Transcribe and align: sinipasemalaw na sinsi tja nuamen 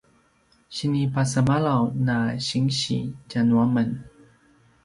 sinipasemalaw 0.75 1.83
na 2.05 2.15
sinsi 2.47 2.97
tja 3.29 3.39
nuamen 3.49 3.89